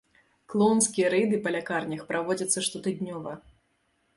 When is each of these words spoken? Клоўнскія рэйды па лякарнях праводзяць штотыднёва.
Клоўнскія 0.53 1.11
рэйды 1.13 1.39
па 1.43 1.53
лякарнях 1.55 2.01
праводзяць 2.09 2.65
штотыднёва. 2.69 3.31